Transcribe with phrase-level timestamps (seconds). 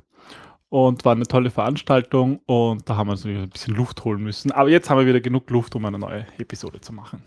[0.70, 4.50] und war eine tolle Veranstaltung und da haben wir uns ein bisschen Luft holen müssen.
[4.52, 7.22] Aber jetzt haben wir wieder genug Luft, um eine neue Episode zu machen.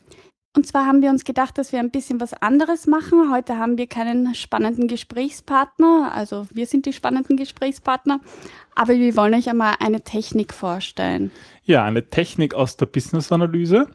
[0.56, 3.32] Und zwar haben wir uns gedacht, dass wir ein bisschen was anderes machen.
[3.34, 8.22] Heute haben wir keinen spannenden Gesprächspartner, also wir sind die spannenden Gesprächspartner,
[8.74, 11.32] aber wir wollen euch einmal eine Technik vorstellen.
[11.64, 13.88] Ja, eine Technik aus der Business-Analyse.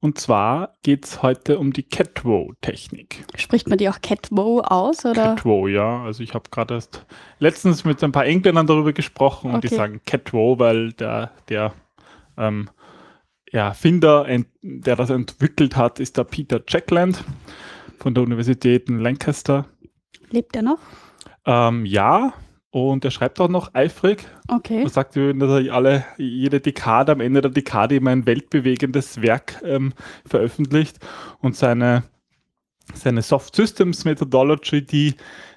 [0.00, 3.24] Und zwar geht es heute um die Catwow-Technik.
[3.34, 5.04] Spricht man die auch Catwow aus?
[5.04, 5.34] Oder?
[5.34, 6.04] Catwow, ja.
[6.04, 7.04] Also ich habe gerade erst
[7.40, 9.68] letztens mit ein paar Engländern darüber gesprochen und okay.
[9.68, 11.72] die sagen Catwow, weil der, der
[12.36, 12.70] ähm,
[13.52, 14.26] ja, Finder,
[14.62, 17.24] der das entwickelt hat, ist der Peter Jackland
[17.98, 19.66] von der Universität in Lancaster.
[20.30, 20.78] Lebt er noch?
[21.46, 22.34] Ähm, ja,
[22.70, 24.26] und er schreibt auch noch eifrig.
[24.48, 24.82] Okay.
[24.82, 29.60] Er sagt, dass er alle, jede Dekade, am Ende der Dekade immer ein weltbewegendes Werk
[29.64, 29.94] ähm,
[30.26, 30.98] veröffentlicht
[31.40, 32.04] und seine,
[32.92, 35.14] seine Soft Systems Methodology, die,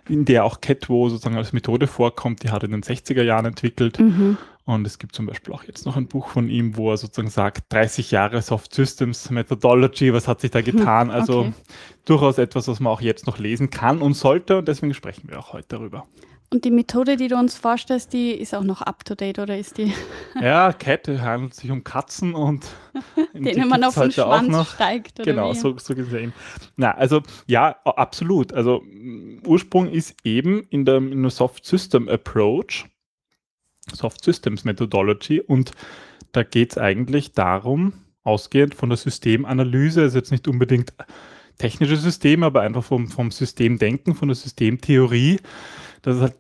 [0.08, 3.46] in der auch Catwo sozusagen als Methode vorkommt, die hat er in den 60er Jahren
[3.46, 4.00] entwickelt.
[4.00, 4.38] Mhm.
[4.66, 7.30] Und es gibt zum Beispiel auch jetzt noch ein Buch von ihm, wo er sozusagen
[7.30, 11.10] sagt, 30 Jahre Soft Systems Methodology, was hat sich da getan?
[11.10, 11.54] Also okay.
[12.06, 14.58] durchaus etwas, was man auch jetzt noch lesen kann und sollte.
[14.60, 16.08] Und deswegen sprechen wir auch heute darüber.
[16.54, 19.58] Und die Methode, die du uns vorstellst, die ist auch noch up to date oder
[19.58, 19.94] ist die?
[20.42, 22.66] Ja, Kette handelt sich um Katzen und
[23.34, 24.74] denen man auf den Schwanz noch.
[24.74, 25.22] steigt.
[25.22, 25.56] Oder genau, wie?
[25.56, 26.34] so, so gesehen.
[26.76, 28.52] Na, also ja, absolut.
[28.52, 28.84] Also
[29.46, 32.86] Ursprung ist eben in der, in der Soft System Approach
[33.94, 35.72] Soft Systems Methodology und
[36.32, 37.94] da geht es eigentlich darum,
[38.24, 40.94] ausgehend von der Systemanalyse, also jetzt nicht unbedingt
[41.58, 45.40] technische Systeme, aber einfach vom, vom Systemdenken, von der Systemtheorie,
[46.02, 46.36] das halt,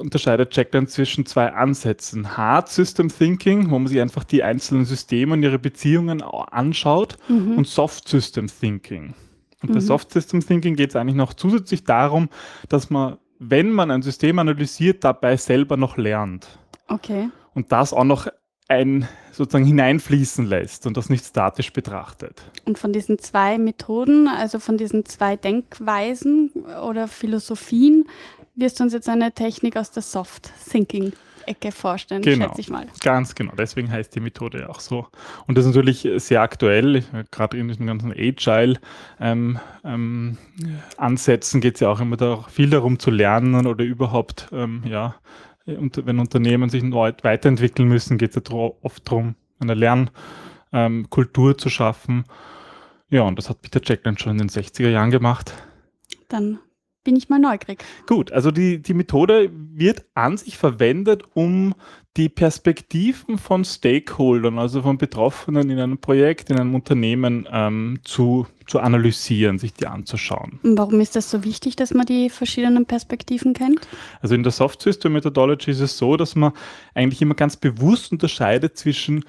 [0.00, 2.36] unterscheidet Jack dann zwischen zwei Ansätzen.
[2.36, 7.58] Hard System Thinking, wo man sich einfach die einzelnen Systeme und ihre Beziehungen anschaut, mhm.
[7.58, 9.14] und Soft System Thinking.
[9.62, 9.74] Und mhm.
[9.74, 12.28] bei Soft System Thinking geht es eigentlich noch zusätzlich darum,
[12.68, 16.46] dass man wenn man ein System analysiert, dabei selber noch lernt.
[16.88, 17.30] Okay.
[17.54, 18.28] Und das auch noch
[18.68, 22.42] ein sozusagen hineinfließen lässt und das nicht statisch betrachtet.
[22.66, 26.50] Und von diesen zwei Methoden, also von diesen zwei Denkweisen
[26.84, 28.08] oder Philosophien,
[28.56, 31.12] wirst du uns jetzt eine Technik aus der Soft Thinking
[31.48, 32.86] Ecke vorstellen, genau, schätze ich mal.
[33.00, 35.06] Ganz genau, deswegen heißt die Methode auch so.
[35.46, 39.58] Und das ist natürlich sehr aktuell, gerade in diesen ganzen Agile-Ansätzen
[39.92, 40.38] ähm,
[40.98, 45.14] ähm, geht es ja auch immer da viel darum zu lernen oder überhaupt, ähm, ja,
[45.76, 51.68] und wenn Unternehmen sich neu weiterentwickeln müssen, geht es ja oft darum, eine Lernkultur zu
[51.68, 52.24] schaffen.
[53.10, 55.52] Ja, und das hat Peter Jackland schon in den 60er Jahren gemacht.
[56.28, 56.58] Dann
[57.04, 57.84] bin ich mal neugierig.
[58.06, 61.74] Gut, also die, die Methode wird an sich verwendet, um
[62.18, 68.46] die Perspektiven von Stakeholdern, also von Betroffenen in einem Projekt, in einem Unternehmen ähm, zu,
[68.66, 70.58] zu analysieren, sich die anzuschauen.
[70.64, 73.86] Warum ist das so wichtig, dass man die verschiedenen Perspektiven kennt?
[74.20, 76.52] Also in der Soft System Methodology ist es so, dass man
[76.94, 79.24] eigentlich immer ganz bewusst unterscheidet zwischen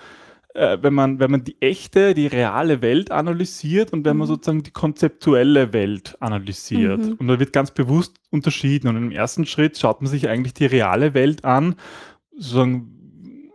[0.54, 4.32] äh, wenn, man, wenn man die echte, die reale Welt analysiert und wenn man mhm.
[4.32, 7.00] sozusagen die konzeptuelle Welt analysiert.
[7.00, 7.14] Mhm.
[7.14, 8.88] Und da wird ganz bewusst unterschieden.
[8.88, 11.76] Und im ersten Schritt schaut man sich eigentlich die reale Welt an,
[12.36, 12.96] sozusagen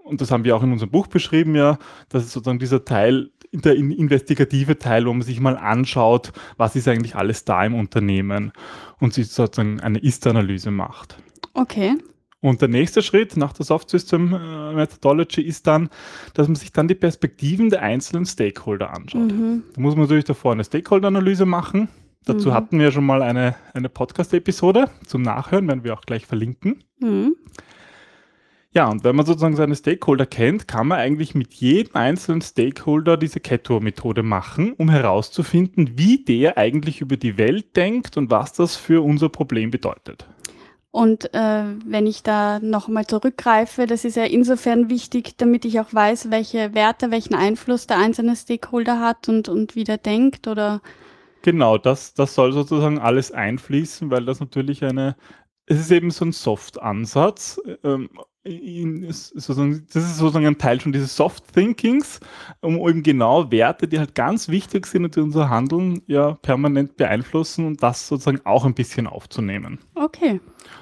[0.05, 1.79] und das haben wir auch in unserem Buch beschrieben, ja,
[2.11, 6.89] das ist sozusagen dieser Teil, der investigative Teil, wo man sich mal anschaut, was ist
[6.89, 8.53] eigentlich alles da im Unternehmen
[9.01, 11.17] und sich sozusagen eine Ist-Analyse macht.
[11.55, 11.97] Okay.
[12.45, 15.89] Und der nächste Schritt nach der Soft System äh, Methodology ist dann,
[16.35, 19.33] dass man sich dann die Perspektiven der einzelnen Stakeholder anschaut.
[19.33, 19.63] Mhm.
[19.75, 21.89] Da muss man natürlich davor eine Stakeholder-Analyse machen.
[22.27, 22.53] Dazu mhm.
[22.53, 26.85] hatten wir schon mal eine, eine Podcast-Episode zum Nachhören, werden wir auch gleich verlinken.
[27.01, 27.35] Mhm.
[28.75, 33.17] Ja, und wenn man sozusagen seine Stakeholder kennt, kann man eigentlich mit jedem einzelnen Stakeholder
[33.17, 38.77] diese Cattour-Methode machen, um herauszufinden, wie der eigentlich über die Welt denkt und was das
[38.77, 40.27] für unser Problem bedeutet.
[40.95, 45.93] Und äh, wenn ich da nochmal zurückgreife, das ist ja insofern wichtig, damit ich auch
[45.93, 50.83] weiß, welche Werte, welchen Einfluss der einzelne Stakeholder hat und, und wie der denkt oder.
[51.43, 55.17] Genau, das, das soll sozusagen alles einfließen, weil das natürlich eine,
[55.67, 57.61] es ist eben so ein Soft-Ansatz.
[57.83, 58.09] Ähm,
[58.45, 62.21] sozusagen, das ist sozusagen ein Teil schon dieses Soft Thinkings,
[62.61, 66.97] um eben genau Werte, die halt ganz wichtig sind und die unser Handeln ja permanent
[66.97, 69.79] beeinflussen und das sozusagen auch ein bisschen aufzunehmen.
[69.95, 70.41] Okay.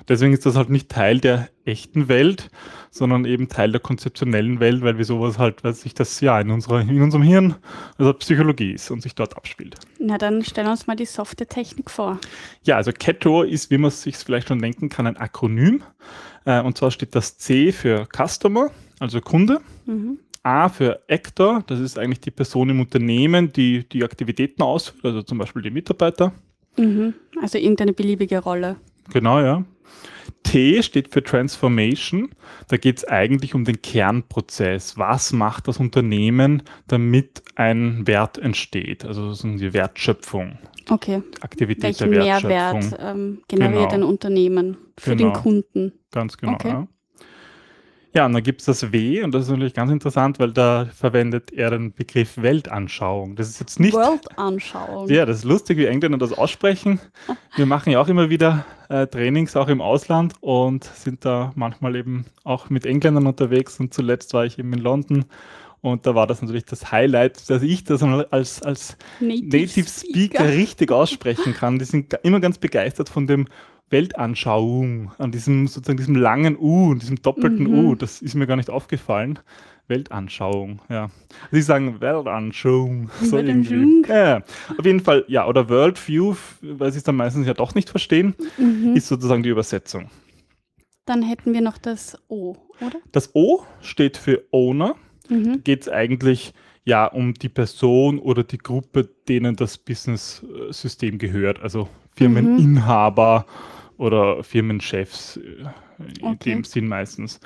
[0.09, 2.51] Deswegen ist das halt nicht Teil der echten Welt,
[2.91, 6.51] sondern eben Teil der konzeptionellen Welt, weil wir sowas halt, weil sich das ja in,
[6.51, 7.55] unserer, in unserem Hirn,
[7.99, 9.77] also Psychologie ist und sich dort abspielt.
[10.01, 12.19] Na, dann stellen wir uns mal die softe Technik vor.
[12.65, 15.83] Ja, also CATO ist, wie man sich vielleicht schon denken kann, ein Akronym.
[16.45, 19.61] Äh, und zwar steht das C für Customer, also Kunde.
[19.87, 20.19] Mhm.
[20.45, 25.23] A für Actor, das ist eigentlich die Person im Unternehmen, die die Aktivitäten ausführt, also
[25.23, 26.33] zum Beispiel die Mitarbeiter.
[26.77, 27.15] Mhm.
[27.41, 28.77] Also irgendeine beliebige Rolle.
[29.11, 29.65] Genau, ja.
[30.43, 32.31] T steht für Transformation.
[32.69, 34.99] Da geht es eigentlich um den Kernprozess.
[34.99, 39.05] Was macht das Unternehmen, damit ein Wert entsteht?
[39.05, 40.59] Also sozusagen die Wertschöpfung.
[40.91, 41.23] Okay.
[41.43, 42.81] Aktivität Welchen der Wertschöpfung.
[42.81, 43.95] Mehrwert ähm, generiert Genau.
[43.95, 45.33] ein Unternehmen für Genau.
[45.33, 45.93] den Kunden?
[46.11, 46.55] Ganz genau.
[46.55, 46.69] Okay.
[46.69, 46.89] Ja.
[48.15, 50.87] Ja, und dann gibt es das W und das ist natürlich ganz interessant, weil da
[50.95, 53.37] verwendet er den Begriff Weltanschauung.
[53.37, 53.95] Das ist jetzt nicht.
[53.95, 55.09] World-Anschauung.
[55.09, 57.01] Ja, das ist lustig, wie Engländer das aussprechen.
[57.57, 61.97] Wir machen ja auch immer wieder äh, Trainings, auch im Ausland und sind da manchmal
[61.97, 63.81] eben auch mit Engländern unterwegs.
[63.81, 65.25] Und zuletzt war ich eben in London
[65.83, 70.93] und da war das natürlich das Highlight, dass ich das als, als Native Speaker richtig
[70.93, 71.81] aussprechen kann.
[71.81, 73.49] Die sind immer ganz begeistert von dem
[73.93, 77.79] Weltanschauung, an diesem sozusagen diesem langen U und diesem doppelten Mhm.
[77.87, 77.95] U.
[77.95, 79.39] Das ist mir gar nicht aufgefallen.
[79.89, 81.11] Weltanschauung, ja.
[81.51, 83.11] Sie sagen Weltanschauung.
[83.23, 84.05] So Weltanschauung.
[84.09, 84.43] Ja,
[84.79, 88.35] auf jeden Fall, ja, oder Worldview, weil sie es dann meistens ja doch nicht verstehen,
[88.59, 88.97] Mhm.
[88.97, 90.09] ist sozusagen die Übersetzung.
[91.05, 92.99] Dann hätten wir noch das O, oder?
[93.11, 94.95] Das O steht für Owner.
[95.29, 95.63] Mhm.
[95.63, 96.53] geht es eigentlich
[96.85, 101.63] ja um die Person oder die Gruppe, denen das Business-System gehört.
[101.63, 103.47] Also Firmeninhaber
[104.03, 105.41] oder Firmenchefs äh,
[106.21, 106.51] in Okay.
[106.55, 107.41] dem Sinn meistens.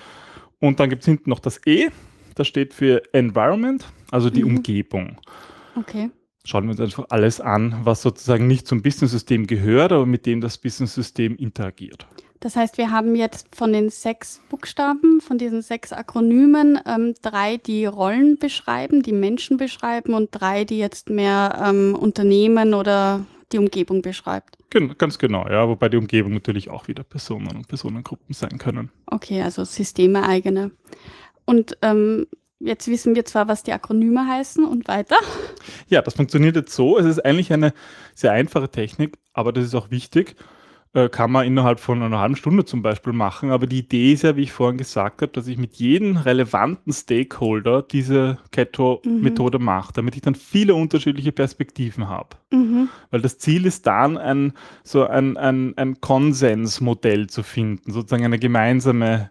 [0.61, 1.89] Und dann gibt es hinten noch das E,
[2.35, 4.57] das steht für Environment, also die Mhm.
[4.57, 5.21] Umgebung.
[5.77, 6.11] Okay.
[6.45, 10.41] Schauen wir uns einfach alles an, was sozusagen nicht zum Business-System gehört, aber mit dem
[10.41, 12.07] das Business-System interagiert.
[12.41, 17.57] Das heißt, wir haben jetzt von den sechs Buchstaben, von diesen sechs Akronymen, ähm, drei,
[17.57, 23.59] die Rollen beschreiben, die Menschen beschreiben und drei, die jetzt mehr ähm, Unternehmen oder die
[23.59, 24.59] Umgebung beschreibt.
[24.71, 28.91] Gen ganz genau, ja, wobei die Umgebung natürlich auch wieder Personen und Personengruppen sein können.
[29.07, 30.73] Okay, also Systeme eigene.
[31.45, 32.27] Und ähm,
[32.59, 35.17] jetzt wissen wir zwar, was die Akronyme heißen und weiter.
[35.89, 36.99] Ja, das funktioniert jetzt so.
[36.99, 37.73] Es ist eigentlich eine
[38.15, 40.37] sehr einfache Technik, aber das ist auch wichtig.
[40.97, 43.51] Äh, Kann man innerhalb von einer halben Stunde zum Beispiel machen.
[43.51, 46.91] Aber die Idee ist ja, wie ich vorhin gesagt habe, dass ich mit jedem relevanten
[46.91, 52.31] Stakeholder diese Keto-Methode mache, damit ich dann viele unterschiedliche Perspektiven habe.
[52.51, 52.89] Mhm.
[53.11, 54.55] Weil das Ziel ist dann, ein,
[54.85, 59.31] so ein, ein, ein Konsensmodell zu finden, sozusagen eine gemeinsame,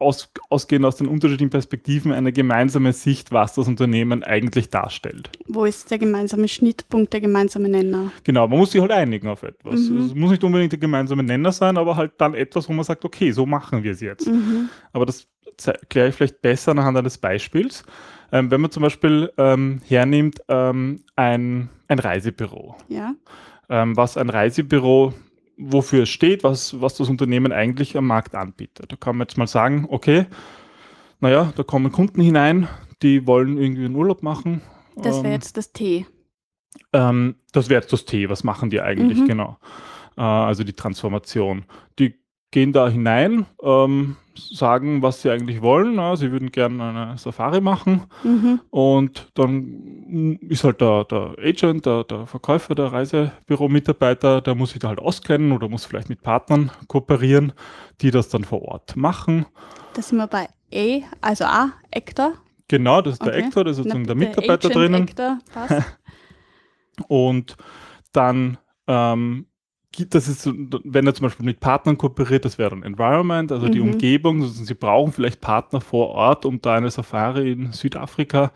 [0.00, 5.30] aus, ausgehend aus den unterschiedlichen Perspektiven, eine gemeinsame Sicht, was das Unternehmen eigentlich darstellt.
[5.46, 8.10] Wo ist der gemeinsame Schnittpunkt, der gemeinsame Nenner?
[8.24, 9.80] Genau, man muss sich halt einigen auf etwas.
[9.80, 10.06] Mhm.
[10.06, 13.04] Es muss nicht unbedingt der gemeinsame Nenner sein, aber halt dann etwas, wo man sagt,
[13.04, 14.26] okay, so machen wir es jetzt.
[14.26, 14.70] Mhm.
[14.92, 15.28] Aber das
[15.66, 17.84] erkläre ich vielleicht besser anhand eines Beispiels.
[18.32, 22.76] Ähm, wenn man zum Beispiel ähm, hernimmt ähm, ein, ein Reisebüro.
[22.88, 23.14] Ja.
[23.68, 25.14] Ähm, was ein Reisebüro,
[25.60, 28.90] wofür es steht, was, was das Unternehmen eigentlich am Markt anbietet.
[28.92, 30.26] Da kann man jetzt mal sagen, okay,
[31.20, 32.68] naja, da kommen Kunden hinein,
[33.02, 34.62] die wollen irgendwie einen Urlaub machen.
[34.96, 36.06] Das wäre Ähm, jetzt das T.
[36.92, 38.28] ähm, das wäre jetzt das T.
[38.28, 39.26] Was machen die eigentlich Mhm.
[39.26, 39.58] genau?
[40.16, 41.64] Äh, also die Transformation.
[41.98, 42.19] Die
[42.52, 45.96] gehen da hinein, ähm, sagen, was sie eigentlich wollen.
[45.96, 48.60] Ja, sie würden gerne eine Safari machen Mhm.
[48.70, 49.52] und dann
[50.08, 54.88] mm, ist halt der, der Agent, der, der Verkäufer, der Reisebüro-Mitarbeiter, der muss sich da
[54.88, 57.52] halt auskennen oder muss vielleicht mit Partnern kooperieren,
[58.00, 59.46] die das dann vor Ort machen.
[59.94, 62.32] Da sind wir bei E, also A, Actor.
[62.68, 63.44] Genau, das ist der Okay.
[63.44, 65.02] Actor, das ist Na sozusagen der bitte, Mitarbeiter Agent, drinnen.
[65.02, 65.98] Actor, passt.
[67.08, 67.56] Und
[68.12, 69.46] dann ähm,
[70.08, 73.80] das ist, wenn er zum Beispiel mit Partnern kooperiert, das wäre dann Environment, also die
[73.80, 73.92] Mhm.
[73.92, 74.42] Umgebung.
[74.42, 78.52] Also sie brauchen vielleicht Partner vor Ort, um da eine Safari in Südafrika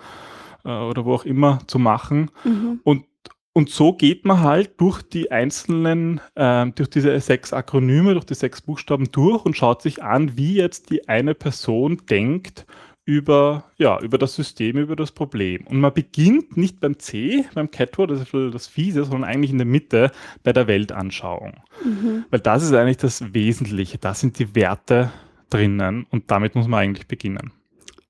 [0.65, 2.31] äh, oder wo auch immer zu machen.
[2.45, 2.81] mhm.
[2.85, 3.05] Und,
[3.53, 8.35] und so geht man halt durch die einzelnen, ähm, durch diese sechs Akronyme, durch die
[8.35, 12.67] sechs Buchstaben durch und schaut sich an, wie jetzt die eine Person denkt
[13.07, 15.67] über, ja, über das System, über das Problem.
[15.67, 19.59] Und man beginnt nicht beim C, beim Catword, das ist das Fiese, sondern eigentlich in
[19.59, 20.11] der Mitte
[20.43, 21.55] bei der Weltanschauung.
[21.85, 22.25] Mhm.
[22.31, 25.13] Weil das ist eigentlich das Wesentliche, da sind die Werte
[25.51, 27.53] drinnen und damit muss man eigentlich beginnen.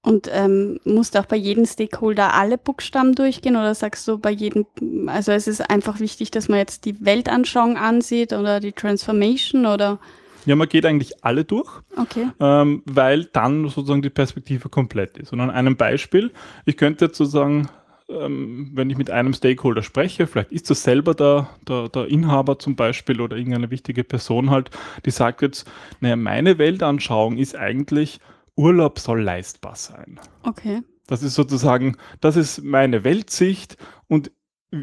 [0.03, 4.31] Und ähm, musst du auch bei jedem Stakeholder alle Buchstaben durchgehen oder sagst du bei
[4.31, 4.67] jedem,
[5.07, 9.99] also es ist einfach wichtig, dass man jetzt die Weltanschauung ansieht oder die Transformation oder
[10.47, 12.29] Ja, man geht eigentlich alle durch, Okay.
[12.41, 15.33] ähm, weil dann sozusagen die Perspektive komplett ist.
[15.33, 16.33] Und an einem Beispiel,
[16.67, 17.69] ich könnte jetzt sozusagen,
[18.09, 22.59] ähm, wenn ich mit einem Stakeholder spreche, vielleicht ist das selber der, der, der Inhaber
[22.59, 24.71] zum Beispiel oder irgendeine wichtige Person halt,
[25.07, 25.67] die sagt jetzt,
[26.01, 28.21] naja, meine Weltanschauung ist eigentlich,
[28.57, 30.21] Urlaub soll leistbar sein.
[30.43, 30.83] Okay.
[31.07, 33.77] Das ist sozusagen, das ist meine Weltsicht
[34.09, 34.31] und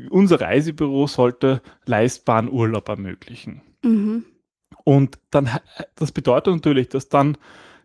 [0.10, 3.62] unser Reisebüro sollte leistbaren Urlaub ermöglichen.
[3.84, 4.26] Mhm.
[4.84, 5.50] Und dann,
[5.96, 7.38] das bedeutet natürlich, dass dann,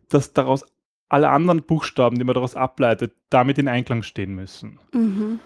[0.09, 0.65] dass daraus
[1.09, 4.79] alle anderen Buchstaben, die man daraus ableitet, damit in Einklang stehen müssen.
[4.93, 5.41] Mhm.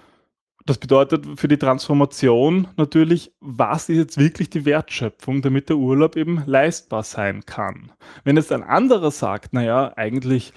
[0.67, 6.17] Das bedeutet für die Transformation natürlich, was ist jetzt wirklich die Wertschöpfung, damit der Urlaub
[6.17, 7.93] eben leistbar sein kann.
[8.25, 10.53] Wenn jetzt ein anderer sagt, naja, eigentlich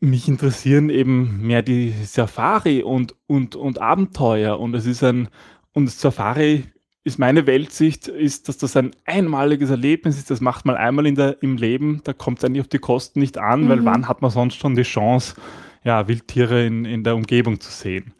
[0.00, 5.28] mich interessieren eben mehr die Safari und, und, und Abenteuer und es ist ein,
[5.72, 6.64] und Safari
[7.06, 11.14] ist meine Weltsicht, ist, dass das ein einmaliges Erlebnis ist, das macht man einmal in
[11.14, 13.84] der, im Leben, da kommt es eigentlich auf die Kosten nicht an, weil Mhm.
[13.84, 15.36] wann hat man sonst schon die Chance,
[15.84, 18.12] ja, Wildtiere in, in der Umgebung zu sehen.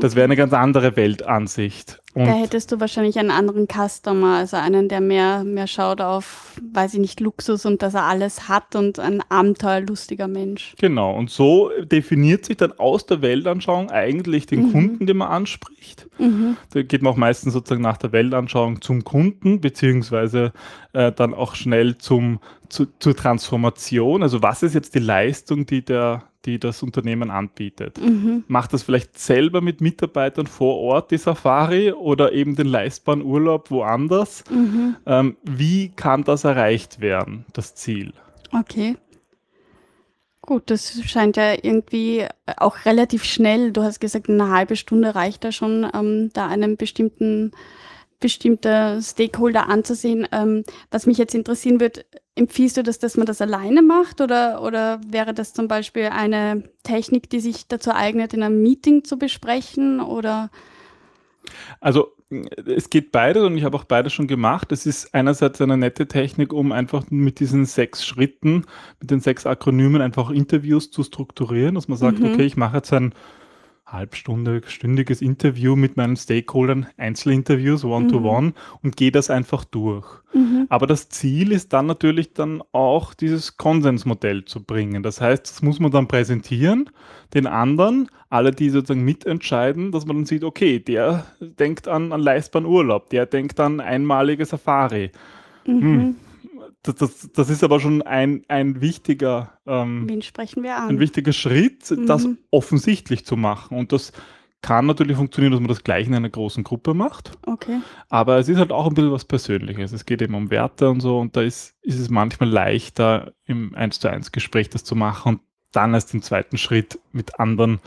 [0.00, 2.01] Das wäre eine ganz andere Weltansicht.
[2.14, 6.60] Und Da hättest du wahrscheinlich einen anderen Customer, also einen, der mehr, mehr schaut auf,
[6.72, 10.74] weiß ich nicht, Luxus und dass er alles hat und ein abenteuerlustiger Mensch.
[10.78, 14.72] Genau, und so definiert sich dann aus der Weltanschauung eigentlich den Mhm.
[14.72, 16.06] Kunden, den man anspricht.
[16.18, 16.58] Mhm.
[16.74, 20.52] Da geht man auch meistens sozusagen nach der Weltanschauung zum Kunden, beziehungsweise
[20.92, 24.22] äh, dann auch schnell zum, zu, zur Transformation.
[24.22, 28.00] Also was ist jetzt die Leistung, die, der, die das Unternehmen anbietet?
[28.00, 28.44] Mhm.
[28.48, 33.70] Macht das vielleicht selber mit Mitarbeitern vor Ort die Safari oder eben den leistbaren Urlaub
[33.70, 34.44] woanders?
[34.50, 34.96] Mhm.
[35.06, 38.12] Ähm, wie kann das erreicht werden, das Ziel?
[38.52, 38.96] Okay.
[40.44, 43.70] Gut, das scheint ja irgendwie auch relativ schnell.
[43.70, 47.52] Du hast gesagt, eine halbe Stunde reicht da schon, ähm, da einen bestimmten
[48.22, 50.26] bestimmter Stakeholder anzusehen.
[50.32, 54.62] Ähm, was mich jetzt interessieren wird, empfiehlst du das, dass man das alleine macht oder,
[54.62, 59.18] oder wäre das zum Beispiel eine Technik, die sich dazu eignet, in einem Meeting zu
[59.18, 60.50] besprechen oder
[61.80, 62.12] Also
[62.64, 64.72] es geht beides und ich habe auch beides schon gemacht.
[64.72, 68.64] Es ist einerseits eine nette Technik, um einfach mit diesen sechs Schritten,
[69.00, 72.26] mit den sechs Akronymen einfach Interviews zu strukturieren, dass man sagt, Mhm.
[72.26, 73.14] okay, ich mache jetzt ein
[73.92, 80.06] halbstunde, stündiges Interview mit meinen Stakeholdern, Einzelinterviews, One-to-One und gehe das einfach durch.
[80.32, 80.66] Mhm.
[80.68, 85.02] Aber das Ziel ist dann natürlich dann auch dieses Konsensmodell zu bringen.
[85.02, 86.90] Das heißt, das muss man dann präsentieren,
[87.34, 92.20] den anderen, alle, die sozusagen mitentscheiden, dass man dann sieht, okay, der denkt an, an
[92.20, 95.10] leistbaren Urlaub, der denkt an einmalige Safari.
[95.66, 96.16] Mhm.
[96.84, 100.88] Das, das, das ist aber schon ein, ein wichtiger ähm, Wen sprechen wir an?
[100.90, 102.38] ein wichtiger Schritt, das Mhm.
[102.50, 103.78] offensichtlich zu machen.
[103.78, 104.12] Und das
[104.62, 107.32] kann natürlich funktionieren, dass man das gleich in einer großen Gruppe macht.
[107.46, 107.80] Okay.
[108.08, 109.92] Aber es ist halt auch ein bisschen was Persönliches.
[109.92, 111.18] Es geht eben um Werte und so.
[111.18, 115.34] Und da ist, ist es manchmal leichter, im 1 zu 1 Gespräch das zu machen
[115.36, 115.40] und
[115.72, 117.80] dann erst im zweiten Schritt mit anderen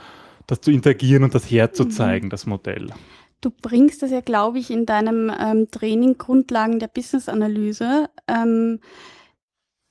[0.48, 2.90] das zu interagieren und das herzuzeigen, das Modell.
[3.42, 8.10] Du bringst das ja, glaube ich, in deinem ähm, Training Grundlagen der Business-Analyse.
[8.28, 8.80] Ähm,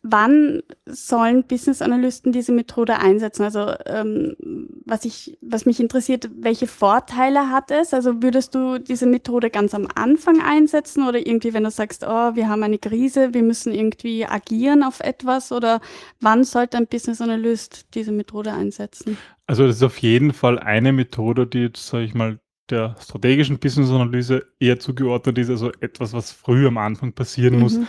[0.04, 3.42] wann sollen Business-Analysten diese Methode einsetzen?
[3.42, 4.36] Also ähm,
[4.84, 7.94] was, ich, was mich interessiert, welche Vorteile hat es?
[7.94, 12.34] Also würdest du diese Methode ganz am Anfang einsetzen oder irgendwie, wenn du sagst, oh,
[12.36, 15.52] wir haben eine Krise, wir müssen irgendwie agieren auf etwas?
[15.52, 15.80] Oder
[16.20, 19.16] wann sollte ein Business-Analyst diese Methode einsetzen?
[19.46, 22.38] Also das ist auf jeden Fall eine Methode, die sage ich mal,
[22.71, 27.78] der strategischen Business-Analyse eher zugeordnet ist, also etwas, was früh am Anfang passieren muss.
[27.78, 27.87] Mhm.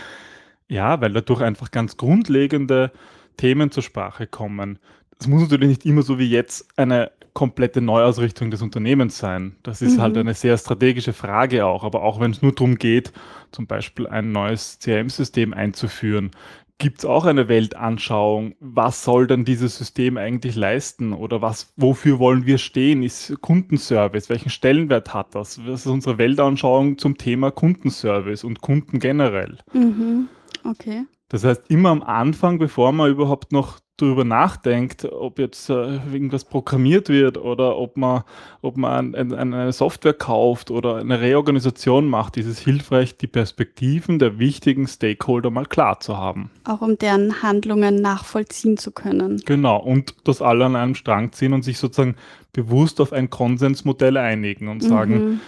[0.67, 2.91] Ja, weil dadurch einfach ganz grundlegende
[3.37, 4.79] Themen zur Sprache kommen.
[5.19, 9.57] Es muss natürlich nicht immer so wie jetzt eine komplette Neuausrichtung des Unternehmens sein.
[9.63, 10.21] Das ist halt Mhm.
[10.21, 11.83] eine sehr strategische Frage auch.
[11.83, 13.11] Aber auch wenn es nur darum geht,
[13.51, 16.31] zum Beispiel ein neues CRM-System einzuführen,
[16.77, 18.55] gibt es auch eine Weltanschauung.
[18.59, 21.13] Was soll denn dieses System eigentlich leisten?
[21.13, 23.03] Oder was, wofür wollen wir stehen?
[23.03, 24.29] Ist Kundenservice?
[24.29, 25.59] Welchen Stellenwert hat das?
[25.65, 29.57] Was ist unsere Weltanschauung zum Thema Kundenservice und Kunden generell?
[29.73, 30.27] Mhm.
[30.63, 31.05] Okay.
[31.29, 36.43] Das heißt, immer am Anfang, bevor man überhaupt noch darüber nachdenkt, ob jetzt äh, irgendwas
[36.43, 38.23] programmiert wird oder ob man,
[38.61, 43.27] ob man ein, ein, eine Software kauft oder eine Reorganisation macht, ist es hilfreich, die
[43.27, 46.51] Perspektiven der wichtigen Stakeholder mal klar zu haben.
[46.65, 49.41] Auch um deren Handlungen nachvollziehen zu können.
[49.45, 52.17] Genau, und dass alle an einem Strang ziehen und sich sozusagen
[52.51, 55.39] bewusst auf ein Konsensmodell einigen und sagen, Mhm.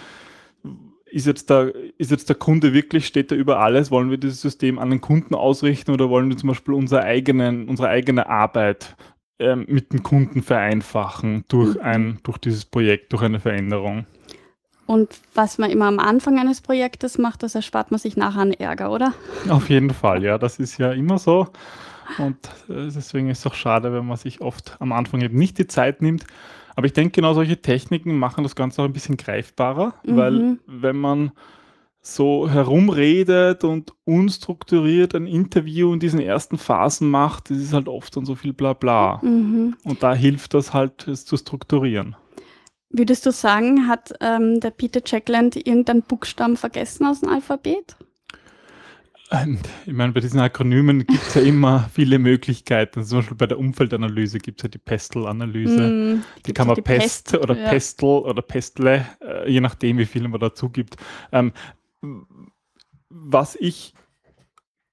[1.10, 3.90] Ist jetzt, der, ist jetzt der Kunde wirklich, steht er über alles?
[3.90, 7.68] Wollen wir dieses System an den Kunden ausrichten oder wollen wir zum Beispiel unsere, eigenen,
[7.68, 8.96] unsere eigene Arbeit
[9.38, 11.80] ähm, mit dem Kunden vereinfachen durch, Mhm.
[11.82, 14.06] ein, durch dieses Projekt, durch eine Veränderung?
[14.86, 18.52] Und was man immer am Anfang eines Projektes macht, das erspart man sich nachher an
[18.52, 19.12] Ärger, oder?
[19.50, 21.48] Auf jeden Fall, ja, das ist ja immer so.
[22.16, 22.38] Und
[22.70, 25.66] äh, deswegen ist es auch schade, wenn man sich oft am Anfang eben nicht die
[25.66, 26.24] Zeit nimmt.
[26.78, 30.16] Aber ich denke, genau solche Techniken machen das Ganze auch ein bisschen greifbarer, mhm.
[30.16, 31.32] weil wenn man
[32.00, 38.16] so herumredet und unstrukturiert ein Interview in diesen ersten Phasen macht, das ist halt oft
[38.16, 39.18] dann so viel Blabla.
[39.24, 39.74] Mhm.
[39.82, 42.14] Und da hilft das halt, es zu strukturieren.
[42.90, 47.96] Würdest du sagen, hat ähm, der Peter Jackland irgendeinen Buchstaben vergessen aus dem Alphabet?
[49.84, 53.04] Ich meine, bei diesen Akronymen gibt es ja immer viele Möglichkeiten.
[53.04, 55.82] Zum Beispiel bei der Umfeldanalyse gibt es ja die Pestel-Analyse.
[55.82, 57.68] Mm, die kann man die Pest, Pest, oder ja.
[57.68, 60.96] Pestel oder Pestle, äh, je nachdem, wie viel man dazu gibt.
[61.30, 61.52] Ähm,
[63.10, 63.92] was ich,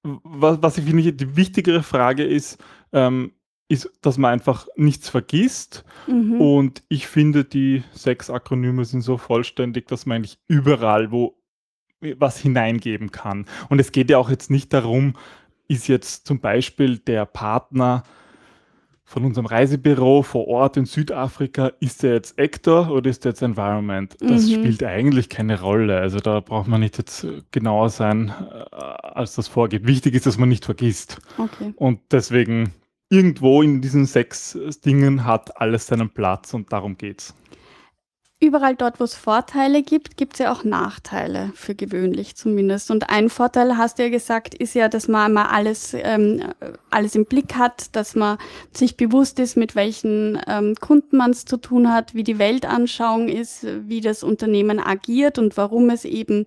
[0.03, 2.61] was, was ich finde, die wichtigere Frage ist,
[2.91, 3.31] ähm,
[3.67, 5.85] ist, dass man einfach nichts vergisst.
[6.07, 6.41] Mhm.
[6.41, 11.37] Und ich finde, die sechs Akronyme sind so vollständig, dass man eigentlich überall, wo
[12.17, 13.45] was hineingeben kann.
[13.69, 15.13] Und es geht ja auch jetzt nicht darum,
[15.67, 18.03] ist jetzt zum Beispiel der Partner
[19.07, 23.43] von unserem Reisebüro vor Ort in Südafrika, ist er jetzt Actor oder ist er jetzt
[23.43, 24.15] Environment?
[24.19, 24.53] Das mhm.
[24.53, 25.97] spielt eigentlich keine Rolle.
[25.97, 29.85] Also da braucht man nicht jetzt genauer sein, äh, als das vorgeht.
[29.85, 31.21] Wichtig ist, dass man nicht vergisst.
[31.37, 31.73] Okay.
[31.75, 32.73] Und deswegen
[33.09, 37.35] irgendwo in diesen sechs Dingen hat alles seinen Platz und darum geht's
[38.39, 42.91] überall dort, wo es Vorteile gibt, gibt es ja auch Nachteile, für gewöhnlich zumindest.
[42.91, 46.41] Und ein Vorteil, hast du ja gesagt, ist ja, dass man mal alles, ähm,
[46.89, 48.37] alles im Blick hat, dass man
[48.73, 53.29] sich bewusst ist, mit welchen ähm, Kunden man es zu tun hat, wie die Weltanschauung
[53.29, 56.45] ist, wie das Unternehmen agiert und warum es eben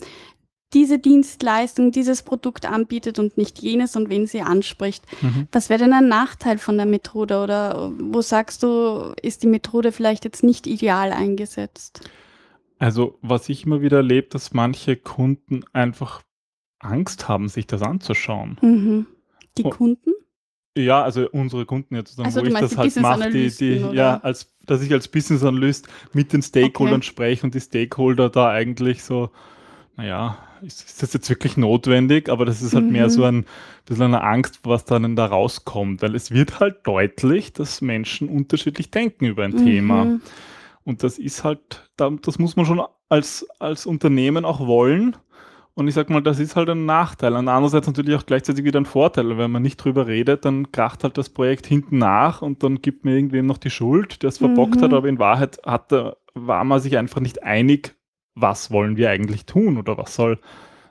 [0.75, 5.05] diese Dienstleistung, dieses Produkt anbietet und nicht jenes und wen sie anspricht.
[5.23, 5.49] Mhm.
[5.51, 9.93] Was wäre denn ein Nachteil von der Methode oder wo sagst du, ist die Methode
[9.93, 12.11] vielleicht jetzt nicht ideal eingesetzt?
[12.79, 16.23] Also was ich immer wieder erlebe, dass manche Kunden einfach
[16.81, 18.59] Angst haben, sich das anzuschauen.
[18.61, 19.07] Mhm.
[19.57, 19.71] Die oh.
[19.71, 20.13] Kunden?
[20.77, 24.19] Ja, also unsere Kunden jetzt zusammen, also, wo ich das halt mache, die, die, ja,
[24.19, 27.07] als, dass ich als Business Analyst mit den Stakeholdern okay.
[27.07, 29.31] spreche und die Stakeholder da eigentlich so,
[29.99, 32.29] naja, ist, ist, das jetzt wirklich notwendig?
[32.29, 32.93] Aber das ist halt mhm.
[32.93, 33.45] mehr so ein
[33.85, 38.93] bisschen eine Angst, was dann da rauskommt, weil es wird halt deutlich, dass Menschen unterschiedlich
[38.93, 39.65] denken über ein mhm.
[39.65, 40.21] Thema.
[40.85, 45.17] Und das ist halt, das muss man schon als, als Unternehmen auch wollen.
[45.75, 47.33] Und ich sag mal, das ist halt ein Nachteil.
[47.35, 49.37] Und andererseits natürlich auch gleichzeitig wieder ein Vorteil.
[49.37, 53.05] Wenn man nicht drüber redet, dann kracht halt das Projekt hinten nach und dann gibt
[53.05, 54.83] mir irgendwem noch die Schuld, der es verbockt mhm.
[54.83, 54.93] hat.
[54.93, 57.97] Aber in Wahrheit hatte, war man sich einfach nicht einig,
[58.41, 60.39] was wollen wir eigentlich tun oder was soll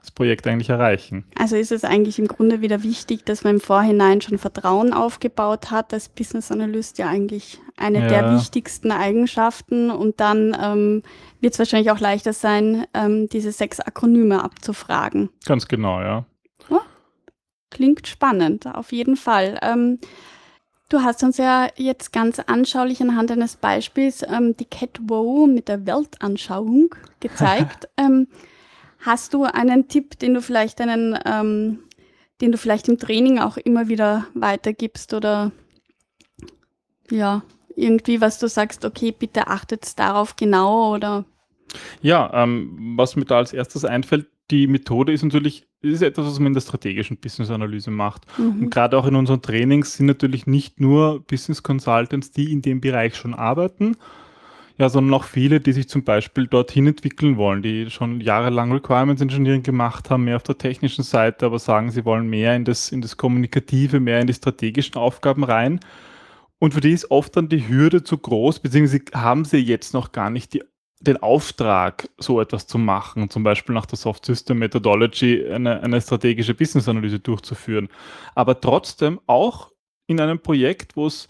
[0.00, 1.24] das Projekt eigentlich erreichen.
[1.36, 5.70] Also ist es eigentlich im Grunde wieder wichtig, dass man im Vorhinein schon Vertrauen aufgebaut
[5.70, 5.92] hat.
[5.92, 8.08] Als Business Analyst ja eigentlich eine ja.
[8.08, 9.90] der wichtigsten Eigenschaften.
[9.90, 11.02] Und dann ähm,
[11.40, 15.30] wird es wahrscheinlich auch leichter sein, ähm, diese sechs Akronyme abzufragen.
[15.44, 16.24] Ganz genau, ja.
[16.70, 16.80] Oh,
[17.70, 19.58] klingt spannend, auf jeden Fall.
[19.62, 19.98] Ähm,
[20.88, 25.68] Du hast uns ja jetzt ganz anschaulich anhand eines Beispiels ähm, die Cat Wow mit
[25.68, 27.88] der Weltanschauung gezeigt.
[27.98, 28.28] ähm,
[29.00, 31.80] hast du einen Tipp, den du vielleicht einen, ähm,
[32.40, 35.52] den du vielleicht im Training auch immer wieder weitergibst oder
[37.10, 37.42] ja,
[37.76, 41.24] irgendwie, was du sagst, okay, bitte achtet darauf genau oder?
[42.00, 46.38] Ja, ähm, was mir da als erstes einfällt, die Methode ist natürlich ist etwas, was
[46.38, 48.26] man in der strategischen Business-Analyse macht.
[48.36, 48.64] Mhm.
[48.64, 52.80] Und gerade auch in unseren Trainings sind natürlich nicht nur Business Consultants, die in dem
[52.80, 53.96] Bereich schon arbeiten,
[54.76, 59.22] ja, sondern auch viele, die sich zum Beispiel dorthin entwickeln wollen, die schon jahrelang Requirements
[59.22, 62.90] Engineering gemacht haben, mehr auf der technischen Seite, aber sagen, sie wollen mehr in das,
[62.90, 65.80] in das Kommunikative, mehr in die strategischen Aufgaben rein.
[66.60, 70.10] Und für die ist oft dann die Hürde zu groß, beziehungsweise haben sie jetzt noch
[70.10, 70.62] gar nicht die
[71.00, 76.00] den Auftrag, so etwas zu machen, zum Beispiel nach der Soft System Methodology eine, eine
[76.00, 77.88] strategische Business-Analyse durchzuführen.
[78.34, 79.70] Aber trotzdem auch
[80.06, 81.28] in einem Projekt, wo es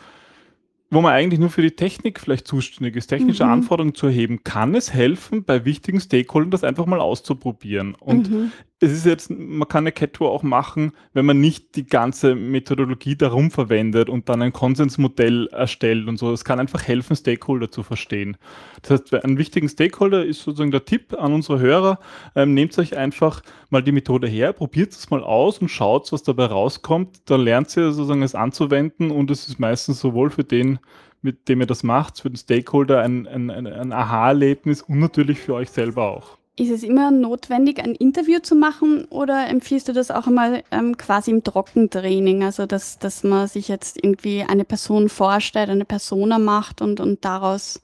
[0.91, 3.53] wo man eigentlich nur für die Technik vielleicht zuständig ist, technische mhm.
[3.53, 7.95] Anforderungen zu erheben, kann es helfen, bei wichtigen Stakeholdern das einfach mal auszuprobieren.
[7.95, 11.87] Und mhm es ist jetzt, man kann eine Cat-Tour auch machen, wenn man nicht die
[11.87, 16.33] ganze Methodologie darum verwendet und dann ein Konsensmodell erstellt und so.
[16.33, 18.37] Es kann einfach helfen, Stakeholder zu verstehen.
[18.83, 21.99] Das heißt, ein wichtigen Stakeholder ist sozusagen der Tipp an unsere Hörer,
[22.37, 26.23] ähm, nehmt euch einfach mal die Methode her, probiert es mal aus und schaut, was
[26.23, 27.29] dabei rauskommt.
[27.29, 30.79] Dann lernt ihr sozusagen es anzuwenden und es ist meistens sowohl für den,
[31.21, 35.41] mit dem ihr das macht, für den Stakeholder ein, ein, ein, ein Aha-Erlebnis und natürlich
[35.41, 36.39] für euch selber auch.
[36.59, 40.97] Ist es immer notwendig, ein Interview zu machen oder empfiehlst du das auch einmal ähm,
[40.97, 42.43] quasi im Trockentraining?
[42.43, 47.25] Also, dass, dass man sich jetzt irgendwie eine Person vorstellt, eine Persona macht und, und
[47.25, 47.81] daraus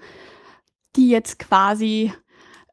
[0.97, 2.13] die jetzt quasi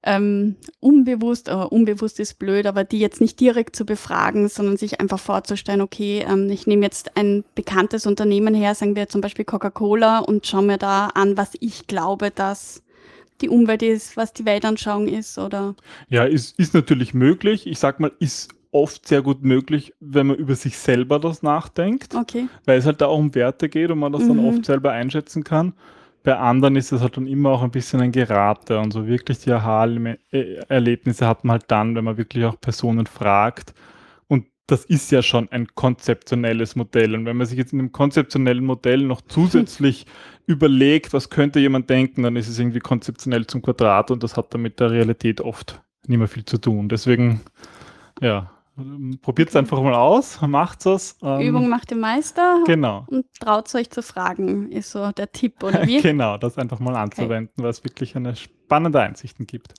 [0.03, 4.99] ähm, unbewusst, äh, unbewusst ist blöd, aber die jetzt nicht direkt zu befragen, sondern sich
[4.99, 9.45] einfach vorzustellen, okay, ähm, ich nehme jetzt ein bekanntes Unternehmen her, sagen wir zum Beispiel
[9.45, 12.81] Coca-Cola und schaue mir da an, was ich glaube, dass
[13.41, 15.75] die Umwelt ist, was die Weltanschauung ist, oder?
[16.10, 17.67] Ja, ist, ist natürlich möglich.
[17.67, 22.15] Ich sag mal, ist oft sehr gut möglich, wenn man über sich selber das nachdenkt,
[22.15, 22.47] Okay.
[22.65, 24.45] weil es halt da auch um Werte geht und man das dann Mhm.
[24.45, 25.73] oft selber einschätzen kann.
[26.23, 29.39] Bei anderen ist es halt dann immer auch ein bisschen ein Gerate und so wirklich
[29.39, 33.73] die Aha-Erlebnisse hat man halt dann, wenn man wirklich auch Personen fragt.
[34.71, 37.13] Das ist ja schon ein konzeptionelles Modell.
[37.13, 40.05] Und wenn man sich jetzt in einem konzeptionellen Modell noch zusätzlich
[40.45, 44.53] überlegt, was könnte jemand denken, dann ist es irgendwie konzeptionell zum Quadrat und das hat
[44.53, 46.88] dann mit der Realität oft nicht mehr viel zu tun.
[46.88, 47.41] Deswegen,
[48.21, 48.49] ja,
[49.21, 51.17] probiert es einfach mal aus, macht es.
[51.41, 53.05] Übung macht den Meister Genau.
[53.10, 55.99] und traut euch zu fragen, ist so der Tipp, oder wie?
[56.01, 59.73] Genau, das einfach mal anzuwenden, weil es wirklich eine spannende Einsichten gibt.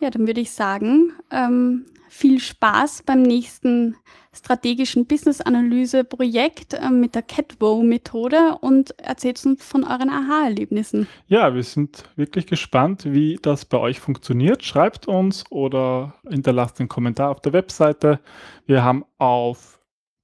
[0.00, 3.96] Ja, dann würde ich sagen, ähm, viel Spaß beim nächsten
[4.38, 11.06] strategischen Business-Analyse-Projekt ähm, mit der CatWow-Methode und erzählt uns von euren Aha-Erlebnissen.
[11.26, 14.64] Ja, wir sind wirklich gespannt, wie das bei euch funktioniert.
[14.64, 18.20] Schreibt uns oder hinterlasst einen Kommentar auf der Webseite.
[18.66, 19.78] Wir haben auf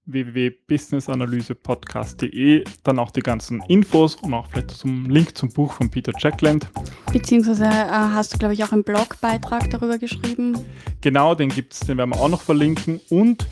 [0.06, 6.12] www.businessanalysepodcast.de dann auch die ganzen Infos und auch vielleicht zum Link zum Buch von Peter
[6.18, 6.68] Jackland.
[7.12, 10.58] Beziehungsweise äh, hast du, glaube ich, auch einen Blogbeitrag darüber geschrieben.
[11.00, 13.00] Genau, den gibt's, den werden wir auch noch verlinken.
[13.08, 13.48] Und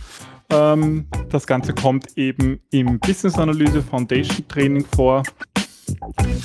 [0.50, 5.22] ähm, das Ganze kommt eben im Business Analyse Foundation Training vor,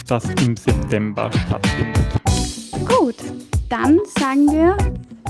[0.07, 2.05] das im September stattfindet.
[2.88, 3.15] Gut,
[3.69, 4.77] dann sagen wir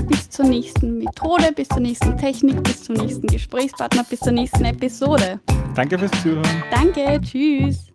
[0.08, 4.66] bis zur nächsten Methode, bis zur nächsten Technik, bis zum nächsten Gesprächspartner, bis zur nächsten
[4.66, 5.40] Episode.
[5.76, 6.64] Danke fürs Zuhören.
[6.72, 7.92] Danke, tschüss.